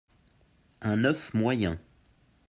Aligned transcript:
un 0.81 1.03
oeuf 1.05 1.29
moyen 1.35 1.77